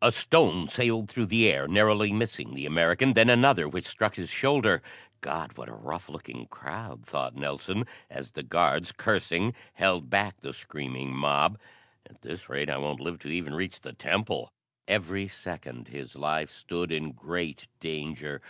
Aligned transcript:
A 0.00 0.12
stone 0.12 0.68
sailed 0.68 1.10
through 1.10 1.26
the 1.26 1.48
air, 1.50 1.66
narrowly 1.66 2.12
missing 2.12 2.54
the 2.54 2.66
American; 2.66 3.14
then 3.14 3.28
another, 3.28 3.68
which 3.68 3.84
struck 3.84 4.14
his 4.14 4.30
shoulder. 4.30 4.80
"God, 5.20 5.58
what 5.58 5.68
a 5.68 5.72
rough 5.74 6.08
looking 6.08 6.46
crowd," 6.46 7.04
thought 7.04 7.34
Nelson, 7.34 7.82
as 8.08 8.30
the 8.30 8.44
guards, 8.44 8.92
cursing, 8.92 9.54
held 9.74 10.08
back 10.08 10.40
the 10.40 10.52
screaming 10.52 11.12
mob. 11.12 11.58
"At 12.08 12.22
this 12.22 12.48
rate 12.48 12.70
I 12.70 12.76
won't 12.76 13.00
live 13.00 13.18
to 13.22 13.28
even 13.28 13.56
reach 13.56 13.80
the 13.80 13.92
temple!" 13.92 14.52
Every 14.86 15.26
second 15.26 15.88
his 15.88 16.14
life 16.14 16.52
stood 16.52 16.92
in 16.92 17.10
great 17.10 17.66
danger. 17.80 18.40